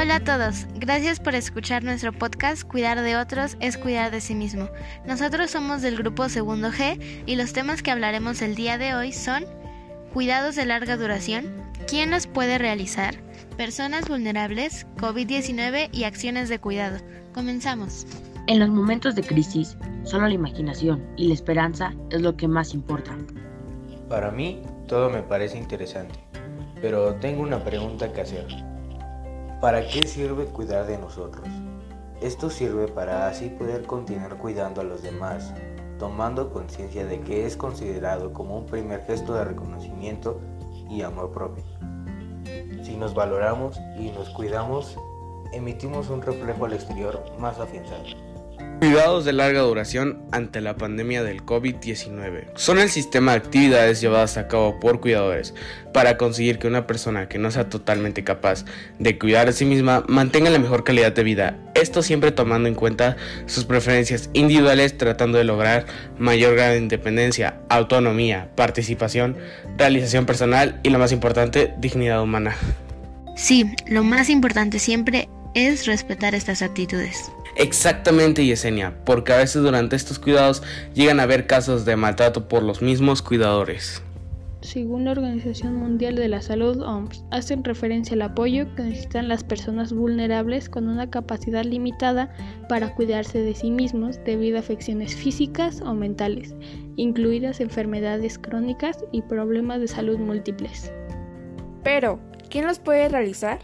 [0.00, 4.36] Hola a todos, gracias por escuchar nuestro podcast Cuidar de otros es cuidar de sí
[4.36, 4.68] mismo.
[5.04, 9.12] Nosotros somos del grupo Segundo G y los temas que hablaremos el día de hoy
[9.12, 9.44] son
[10.14, 11.52] cuidados de larga duración,
[11.88, 13.16] quién los puede realizar,
[13.56, 16.98] personas vulnerables, COVID-19 y acciones de cuidado.
[17.34, 18.06] Comenzamos.
[18.46, 22.72] En los momentos de crisis, solo la imaginación y la esperanza es lo que más
[22.72, 23.18] importa.
[24.08, 26.20] Para mí, todo me parece interesante,
[26.80, 28.46] pero tengo una pregunta que hacer.
[29.60, 31.48] ¿Para qué sirve cuidar de nosotros?
[32.20, 35.52] Esto sirve para así poder continuar cuidando a los demás,
[35.98, 40.40] tomando conciencia de que es considerado como un primer gesto de reconocimiento
[40.88, 41.64] y amor propio.
[42.84, 44.96] Si nos valoramos y nos cuidamos,
[45.52, 48.04] emitimos un reflejo al exterior más afianzado.
[48.80, 52.52] Cuidados de larga duración ante la pandemia del COVID-19.
[52.54, 55.52] Son el sistema de actividades llevadas a cabo por cuidadores
[55.92, 58.64] para conseguir que una persona que no sea totalmente capaz
[59.00, 61.56] de cuidar a sí misma mantenga la mejor calidad de vida.
[61.74, 65.86] Esto siempre tomando en cuenta sus preferencias individuales tratando de lograr
[66.16, 69.36] mayor grado de independencia, autonomía, participación,
[69.76, 72.56] realización personal y lo más importante, dignidad humana.
[73.34, 77.30] Sí, lo más importante siempre es respetar estas actitudes.
[77.58, 80.62] Exactamente, Yesenia, porque a veces durante estos cuidados
[80.94, 84.00] llegan a haber casos de maltrato por los mismos cuidadores.
[84.60, 89.42] Según la Organización Mundial de la Salud, OMS, hacen referencia al apoyo que necesitan las
[89.42, 92.32] personas vulnerables con una capacidad limitada
[92.68, 96.54] para cuidarse de sí mismos debido a afecciones físicas o mentales,
[96.94, 100.92] incluidas enfermedades crónicas y problemas de salud múltiples.
[101.82, 102.20] Pero,
[102.50, 103.58] ¿quién los puede realizar?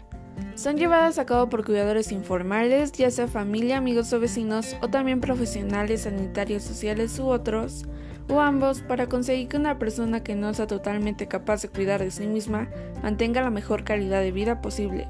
[0.55, 5.19] Son llevadas a cabo por cuidadores informales, ya sea familia, amigos o vecinos, o también
[5.19, 7.85] profesionales sanitarios, sociales u otros,
[8.29, 12.11] o ambos, para conseguir que una persona que no sea totalmente capaz de cuidar de
[12.11, 12.69] sí misma
[13.03, 15.07] mantenga la mejor calidad de vida posible.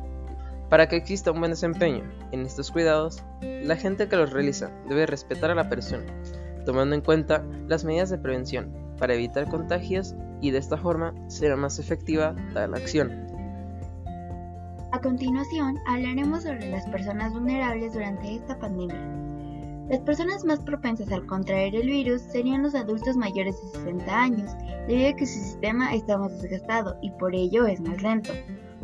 [0.70, 5.06] Para que exista un buen desempeño en estos cuidados, la gente que los realiza debe
[5.06, 6.06] respetar a la persona,
[6.66, 11.56] tomando en cuenta las medidas de prevención para evitar contagios y de esta forma será
[11.56, 13.35] más efectiva tal acción.
[14.96, 18.96] A continuación, hablaremos sobre las personas vulnerables durante esta pandemia.
[19.90, 24.52] Las personas más propensas al contraer el virus serían los adultos mayores de 60 años,
[24.88, 28.32] debido a que su sistema está más desgastado y por ello es más lento.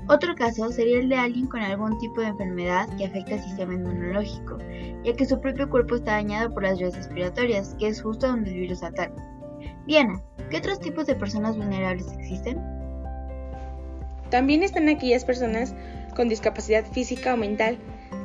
[0.10, 3.74] Otro caso sería el de alguien con algún tipo de enfermedad que afecta al sistema
[3.74, 4.58] inmunológico,
[5.06, 8.52] ya que su propio cuerpo está dañado por las vías respiratorias, que es justo donde
[8.52, 9.16] el virus ataca.
[9.88, 12.60] Diana, ¿qué otros tipos de personas vulnerables existen?
[14.32, 15.76] También están aquellas personas
[16.12, 17.78] con discapacidad física o mental,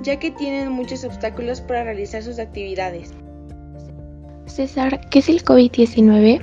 [0.02, 3.10] ya que tienen muchos obstáculos para realizar sus actividades.
[4.46, 6.42] César, ¿qué es el COVID-19?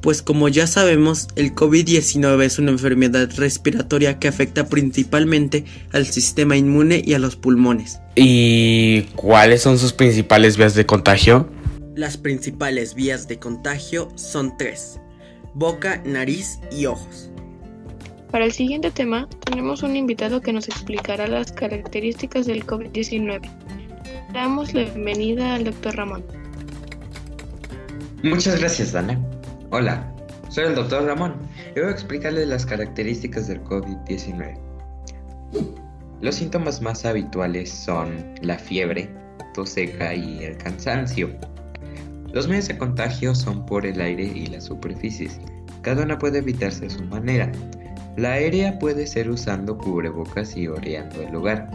[0.00, 6.56] Pues como ya sabemos, el COVID-19 es una enfermedad respiratoria que afecta principalmente al sistema
[6.56, 8.00] inmune y a los pulmones.
[8.14, 11.48] ¿Y cuáles son sus principales vías de contagio?
[11.94, 15.00] Las principales vías de contagio son tres,
[15.54, 17.30] boca, nariz y ojos.
[18.34, 23.48] Para el siguiente tema, tenemos un invitado que nos explicará las características del COVID-19.
[24.32, 25.94] Damos la bienvenida al Dr.
[25.94, 26.24] Ramón.
[28.24, 29.20] Muchas gracias, Dana.
[29.70, 30.12] Hola,
[30.48, 31.04] soy el Dr.
[31.04, 31.36] Ramón
[31.76, 34.58] y voy a explicarles las características del COVID-19.
[36.20, 39.14] Los síntomas más habituales son la fiebre,
[39.54, 41.30] tos seca y el cansancio.
[42.32, 45.38] Los medios de contagio son por el aire y las superficies.
[45.82, 47.52] Cada una puede evitarse a su manera.
[48.16, 51.68] La aérea puede ser usando cubrebocas y oreando el lugar,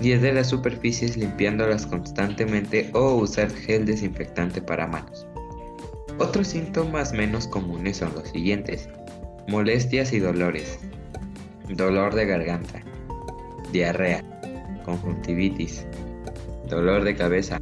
[0.00, 5.26] y es de las superficies limpiándolas constantemente o usar gel desinfectante para manos.
[6.18, 8.88] Otros síntomas menos comunes son los siguientes.
[9.48, 10.78] Molestias y dolores.
[11.68, 12.82] Dolor de garganta.
[13.72, 14.22] Diarrea.
[14.84, 15.86] Conjuntivitis.
[16.68, 17.60] Dolor de cabeza.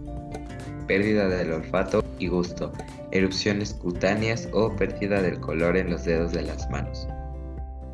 [0.89, 2.73] Pérdida del olfato y gusto.
[3.13, 7.07] Erupciones cutáneas o pérdida del color en los dedos de las manos.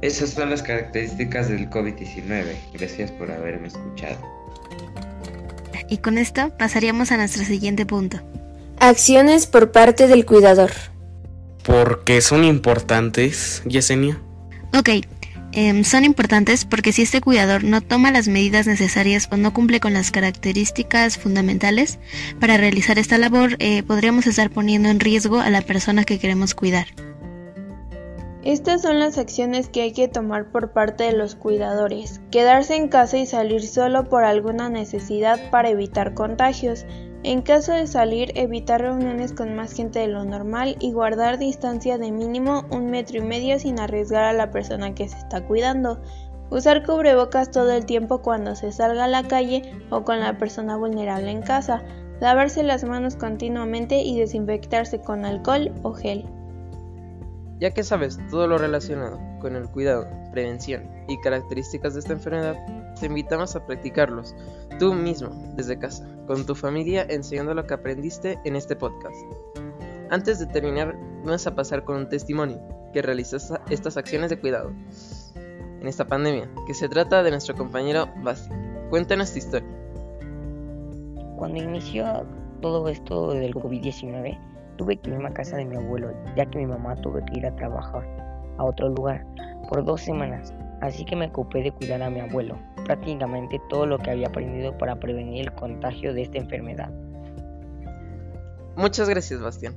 [0.03, 2.55] Esas son las características del COVID-19.
[2.73, 4.19] Gracias por haberme escuchado.
[5.89, 8.21] Y con esto pasaríamos a nuestro siguiente punto.
[8.79, 10.71] Acciones por parte del cuidador.
[11.65, 14.19] ¿Por qué son importantes, Yesenia?
[14.73, 14.89] Ok,
[15.53, 19.81] eh, son importantes porque si este cuidador no toma las medidas necesarias o no cumple
[19.81, 21.99] con las características fundamentales
[22.39, 26.55] para realizar esta labor, eh, podríamos estar poniendo en riesgo a la persona que queremos
[26.55, 26.87] cuidar.
[28.51, 32.21] Estas son las acciones que hay que tomar por parte de los cuidadores.
[32.33, 36.85] Quedarse en casa y salir solo por alguna necesidad para evitar contagios.
[37.23, 41.97] En caso de salir, evitar reuniones con más gente de lo normal y guardar distancia
[41.97, 46.01] de mínimo un metro y medio sin arriesgar a la persona que se está cuidando.
[46.51, 50.77] Usar cubrebocas todo el tiempo cuando se salga a la calle o con la persona
[50.77, 51.85] vulnerable en casa.
[52.19, 56.27] Lavarse las manos continuamente y desinfectarse con alcohol o gel.
[57.61, 62.57] Ya que sabes todo lo relacionado con el cuidado, prevención y características de esta enfermedad,
[62.99, 64.35] te invitamos a practicarlos
[64.79, 69.17] tú mismo desde casa, con tu familia enseñando lo que aprendiste en este podcast.
[70.09, 72.59] Antes de terminar, vamos a pasar con un testimonio
[72.95, 73.37] que realizó
[73.69, 74.73] estas acciones de cuidado
[75.81, 78.55] en esta pandemia, que se trata de nuestro compañero Basti.
[78.89, 79.69] Cuéntanos tu historia.
[81.37, 82.27] Cuando inició
[82.63, 84.50] todo esto del COVID-19,
[84.81, 87.45] tuve que irme a casa de mi abuelo, ya que mi mamá tuvo que ir
[87.45, 88.03] a trabajar
[88.57, 89.27] a otro lugar
[89.69, 93.99] por dos semanas, así que me ocupé de cuidar a mi abuelo, prácticamente todo lo
[93.99, 96.91] que había aprendido para prevenir el contagio de esta enfermedad.
[98.75, 99.75] Muchas gracias, Bastián.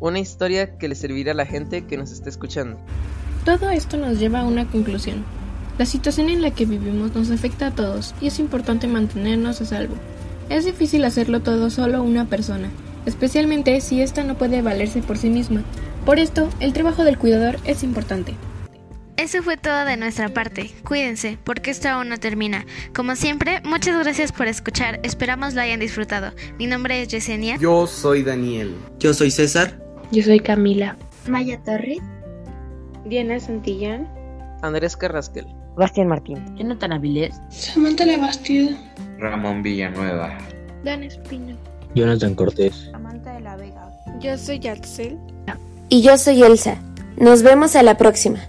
[0.00, 2.78] Una historia que le servirá a la gente que nos está escuchando.
[3.44, 5.22] Todo esto nos lleva a una conclusión.
[5.76, 9.66] La situación en la que vivimos nos afecta a todos y es importante mantenernos a
[9.66, 9.96] salvo.
[10.48, 12.70] Es difícil hacerlo todo solo una persona,
[13.06, 15.62] especialmente si ésta no puede valerse por sí misma.
[16.04, 18.34] Por esto, el trabajo del cuidador es importante.
[19.16, 20.70] Eso fue todo de nuestra parte.
[20.84, 22.66] Cuídense, porque esto aún no termina.
[22.94, 25.00] Como siempre, muchas gracias por escuchar.
[25.04, 26.32] Esperamos lo hayan disfrutado.
[26.58, 27.56] Mi nombre es Yesenia.
[27.56, 28.74] Yo soy Daniel.
[28.98, 29.80] Yo soy César.
[30.12, 30.96] Yo soy Camila.
[31.26, 32.00] Maya Torres.
[33.06, 34.06] Diana Santillán.
[34.62, 35.46] Andrés Carrasquel.
[35.76, 36.38] Bastián Martín.
[36.56, 37.40] Jonathan Avilés.
[37.50, 38.76] Samantha Labastida.
[39.18, 40.36] Ramón Villanueva.
[40.84, 41.56] Dan Espino.
[41.94, 42.88] Jonathan Cortés.
[42.90, 43.88] Samantha de la Vega.
[44.20, 45.18] Yo soy Yatzel.
[45.88, 46.76] Y yo soy Elsa.
[47.16, 48.40] Nos vemos a la próxima.